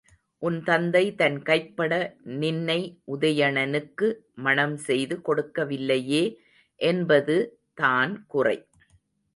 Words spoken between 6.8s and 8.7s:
என்பது தான் குறை.